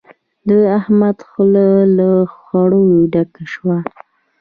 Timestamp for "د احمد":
0.47-1.17